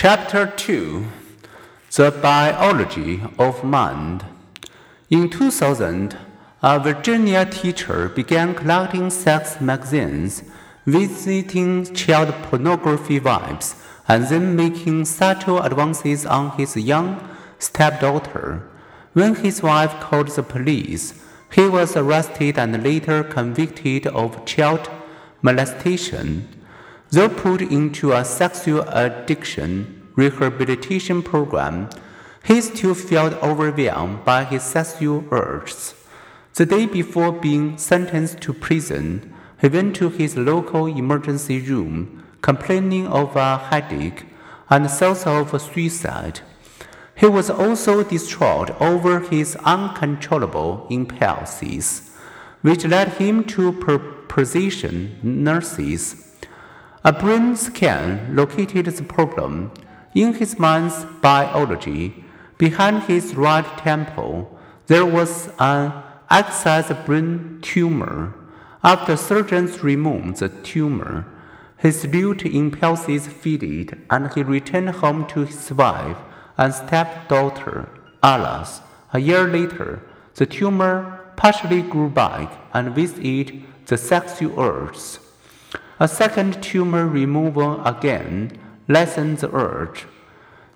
Chapter 0.00 0.46
2 0.46 1.06
The 1.96 2.12
Biology 2.12 3.20
of 3.36 3.64
Mind. 3.64 4.24
In 5.10 5.28
2000, 5.28 6.16
a 6.62 6.78
Virginia 6.78 7.44
teacher 7.44 8.08
began 8.08 8.54
collecting 8.54 9.10
sex 9.10 9.60
magazines, 9.60 10.44
visiting 10.86 11.92
child 11.96 12.32
pornography 12.44 13.18
webs, 13.18 13.74
and 14.06 14.28
then 14.28 14.54
making 14.54 15.04
subtle 15.04 15.60
advances 15.60 16.24
on 16.24 16.56
his 16.56 16.76
young 16.76 17.18
stepdaughter. 17.58 18.62
When 19.14 19.34
his 19.34 19.64
wife 19.64 19.98
called 19.98 20.28
the 20.28 20.44
police, 20.44 21.20
he 21.52 21.68
was 21.68 21.96
arrested 21.96 22.56
and 22.56 22.84
later 22.84 23.24
convicted 23.24 24.06
of 24.06 24.46
child 24.46 24.88
molestation. 25.42 26.57
Though 27.10 27.30
put 27.30 27.62
into 27.62 28.12
a 28.12 28.24
sexual 28.24 28.82
addiction 28.82 30.08
rehabilitation 30.14 31.22
program, 31.22 31.88
he 32.44 32.60
still 32.60 32.94
felt 32.94 33.42
overwhelmed 33.42 34.24
by 34.26 34.44
his 34.44 34.62
sexual 34.62 35.24
urges. 35.30 35.94
The 36.54 36.66
day 36.66 36.84
before 36.86 37.32
being 37.32 37.78
sentenced 37.78 38.40
to 38.42 38.52
prison, 38.52 39.34
he 39.60 39.68
went 39.68 39.96
to 39.96 40.10
his 40.10 40.36
local 40.36 40.86
emergency 40.86 41.60
room 41.60 42.24
complaining 42.42 43.06
of 43.06 43.36
a 43.36 43.56
headache 43.56 44.26
and 44.68 44.90
thoughts 44.90 45.26
of 45.26 45.60
suicide. 45.60 46.40
He 47.14 47.26
was 47.26 47.48
also 47.48 48.04
distraught 48.04 48.70
over 48.80 49.20
his 49.20 49.56
uncontrollable 49.64 50.86
impulses, 50.90 52.10
which 52.62 52.84
led 52.84 53.14
him 53.14 53.44
to 53.44 53.72
position 54.28 55.18
nurses. 55.22 56.27
A 57.08 57.12
brain 57.12 57.56
scan 57.56 58.36
located 58.36 58.84
the 58.84 59.02
problem 59.02 59.70
in 60.14 60.34
his 60.34 60.58
mind's 60.58 61.06
biology. 61.22 62.22
Behind 62.58 63.04
his 63.04 63.34
right 63.34 63.64
temple, 63.78 64.54
there 64.88 65.06
was 65.06 65.48
an 65.58 65.90
excess 66.30 66.92
brain 67.06 67.60
tumor. 67.62 68.34
After 68.84 69.16
surgeons 69.16 69.82
removed 69.82 70.40
the 70.40 70.50
tumor, 70.50 71.24
his 71.78 72.06
lewd 72.06 72.44
impulses 72.44 73.26
faded, 73.26 74.04
and 74.10 74.30
he 74.34 74.42
returned 74.42 74.90
home 74.90 75.26
to 75.28 75.46
his 75.46 75.72
wife 75.72 76.18
and 76.58 76.74
stepdaughter, 76.74 77.88
Alas. 78.22 78.82
A 79.14 79.18
year 79.18 79.48
later, 79.48 80.02
the 80.34 80.44
tumor 80.44 81.24
partially 81.36 81.80
grew 81.80 82.10
back, 82.10 82.52
and 82.74 82.94
with 82.94 83.18
it, 83.18 83.86
the 83.86 83.96
sexual 83.96 84.60
urge. 84.60 85.20
A 86.00 86.06
second 86.06 86.62
tumor 86.62 87.08
removal 87.08 87.84
again 87.84 88.52
lessened 88.86 89.38
the 89.38 89.52
urge. 89.52 90.06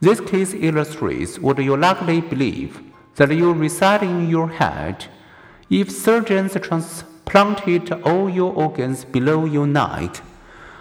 This 0.01 0.20
case 0.20 0.53
illustrates 0.53 1.39
what 1.39 1.62
you 1.62 1.77
likely 1.77 2.20
believe 2.20 2.81
that 3.15 3.31
you 3.31 3.53
reside 3.53 4.03
in 4.03 4.28
your 4.28 4.48
head. 4.48 5.06
If 5.70 5.93
surgeons 5.93 6.55
transplanted 6.61 7.93
all 8.03 8.28
your 8.28 8.53
organs 8.53 9.05
below 9.05 9.45
your 9.45 9.69
neck, 9.69 10.17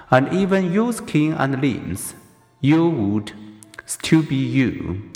and 0.09 0.33
even 0.33 0.73
your 0.73 0.91
skin 0.91 1.33
and 1.33 1.61
limbs, 1.61 2.15
you 2.61 2.89
would 2.89 3.33
still 3.85 4.23
be 4.23 4.35
you. 4.35 5.11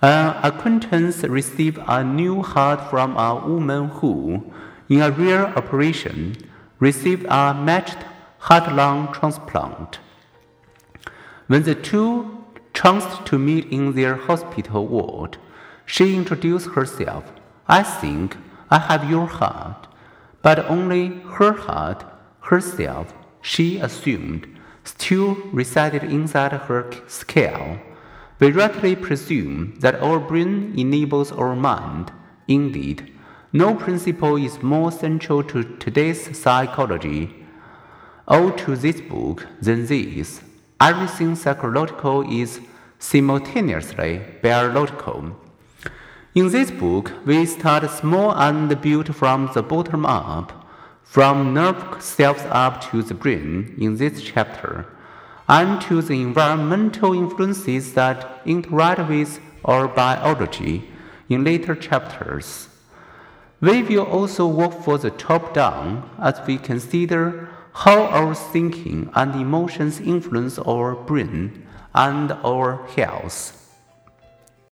An 0.00 0.36
acquaintance 0.44 1.24
received 1.24 1.78
a 1.88 2.04
new 2.04 2.42
heart 2.42 2.88
from 2.88 3.16
a 3.16 3.34
woman 3.34 3.88
who, 3.88 4.52
in 4.88 5.02
a 5.02 5.10
rare 5.10 5.46
operation, 5.58 6.36
received 6.78 7.26
a 7.28 7.52
matched 7.52 7.98
heart 8.40 8.72
lung 8.72 9.12
transplant. 9.12 9.98
When 11.46 11.62
the 11.62 11.74
two 11.74 12.42
chanced 12.72 13.26
to 13.26 13.38
meet 13.38 13.66
in 13.70 13.94
their 13.94 14.14
hospital 14.14 14.86
ward, 14.86 15.36
she 15.84 16.16
introduced 16.16 16.70
herself. 16.70 17.24
I 17.68 17.82
think 17.82 18.38
I 18.70 18.78
have 18.78 19.10
your 19.10 19.26
heart, 19.26 19.88
but 20.40 20.70
only 20.70 21.20
her 21.36 21.52
heart, 21.52 22.04
herself, 22.40 23.12
she 23.42 23.78
assumed, 23.78 24.46
still 24.84 25.34
resided 25.52 26.04
inside 26.04 26.52
her 26.52 26.90
skull. 27.08 27.78
We 28.38 28.52
rightly 28.52 28.96
presume 28.96 29.74
that 29.80 30.00
our 30.00 30.18
brain 30.18 30.72
enables 30.78 31.30
our 31.30 31.54
mind. 31.54 32.10
Indeed, 32.48 33.12
no 33.52 33.74
principle 33.74 34.36
is 34.36 34.62
more 34.62 34.90
central 34.90 35.42
to 35.44 35.62
today's 35.76 36.38
psychology 36.38 37.39
or 38.30 38.52
to 38.52 38.76
this 38.76 39.00
book 39.00 39.46
than 39.60 39.86
this. 39.86 40.40
Everything 40.80 41.34
psychological 41.34 42.22
is 42.30 42.60
simultaneously 42.98 44.22
biological. 44.40 45.36
In 46.34 46.48
this 46.50 46.70
book, 46.70 47.12
we 47.26 47.44
start 47.44 47.90
small 47.90 48.30
and 48.30 48.80
build 48.80 49.14
from 49.16 49.50
the 49.52 49.64
bottom 49.64 50.06
up, 50.06 50.68
from 51.02 51.52
nerve 51.52 52.00
cells 52.00 52.42
up 52.50 52.80
to 52.90 53.02
the 53.02 53.14
brain 53.14 53.74
in 53.80 53.96
this 53.96 54.22
chapter 54.22 54.86
and 55.48 55.80
to 55.82 56.00
the 56.00 56.22
environmental 56.22 57.12
influences 57.12 57.94
that 57.94 58.40
interact 58.46 59.08
with 59.08 59.40
our 59.64 59.88
biology 59.88 60.88
in 61.28 61.42
later 61.42 61.74
chapters. 61.74 62.68
We 63.60 63.82
will 63.82 64.04
also 64.04 64.46
work 64.46 64.84
for 64.84 64.96
the 64.98 65.10
top 65.10 65.52
down 65.52 66.08
as 66.22 66.40
we 66.46 66.56
consider 66.56 67.48
how 67.72 68.02
our 68.04 68.34
thinking 68.34 69.10
and 69.14 69.34
emotions 69.34 70.00
influence 70.00 70.58
our 70.58 70.94
brain 70.94 71.66
and 71.94 72.32
our 72.32 72.86
health. 72.96 73.59